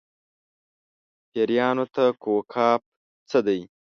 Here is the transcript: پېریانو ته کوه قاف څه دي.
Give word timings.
پېریانو 1.31 1.85
ته 1.93 2.03
کوه 2.21 2.41
قاف 2.53 2.81
څه 3.29 3.39
دي. 3.45 3.59